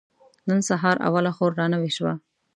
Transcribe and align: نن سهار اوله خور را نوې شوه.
نن 0.47 0.59
سهار 0.69 0.95
اوله 1.07 1.31
خور 1.37 1.51
را 1.59 1.65
نوې 1.73 1.91
شوه. 1.97 2.13